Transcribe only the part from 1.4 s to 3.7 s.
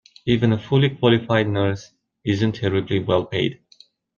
nurse isn’t terribly well paid.